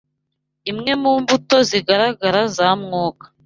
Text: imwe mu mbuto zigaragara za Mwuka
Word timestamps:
imwe 0.71 0.91
mu 1.01 1.11
mbuto 1.21 1.57
zigaragara 1.69 2.41
za 2.55 2.69
Mwuka 2.81 3.25